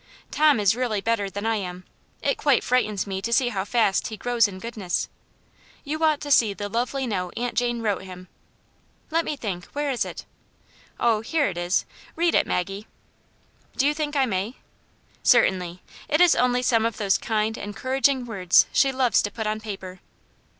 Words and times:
Tom 0.31 0.59
is 0.59 0.75
really 0.75 0.99
better 0.99 1.29
than 1.29 1.45
I 1.45 1.57
am; 1.57 1.83
it 2.23 2.35
quite 2.35 2.63
frightens 2.63 3.05
me 3.05 3.21
to 3.21 3.31
see 3.31 3.49
how 3.49 3.63
fast 3.63 4.07
he 4.07 4.17
grows 4.17 4.47
in 4.47 4.57
good 4.57 4.75
ness. 4.75 5.07
You 5.83 6.03
ought 6.03 6.19
to 6.21 6.31
see 6.31 6.55
the 6.55 6.69
lovely 6.69 7.05
note 7.05 7.35
Aunt 7.37 7.53
Jane 7.53 7.83
wrote 7.83 8.01
him. 8.01 8.27
Let 9.11 9.23
me 9.25 9.35
think, 9.37 9.65
where 9.73 9.91
is 9.91 10.03
it? 10.03 10.25
Oh, 10.99 11.21
here 11.21 11.49
it 11.49 11.55
is; 11.59 11.85
read 12.15 12.33
it, 12.33 12.47
Maggie."" 12.47 12.87
Do 13.77 13.85
you 13.85 13.93
think 13.93 14.15
I 14.15 14.25
may 14.25 14.55
?""Certainly. 15.21 15.83
It 16.09 16.19
is 16.19 16.35
only 16.35 16.63
some 16.63 16.83
of 16.83 16.97
those 16.97 17.19
kind, 17.19 17.55
en 17.55 17.71
couraging 17.75 18.25
words 18.25 18.65
she 18.73 18.91
loves 18.91 19.21
to 19.21 19.31
put 19.31 19.45
on 19.45 19.59
paper." 19.61 19.99